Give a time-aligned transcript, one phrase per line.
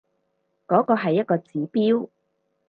[0.65, 2.09] 嗰個係一個指標